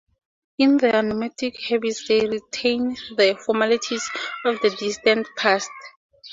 [0.57, 4.09] In their nomadic habits they retain the formalities
[4.45, 5.69] of the distant past.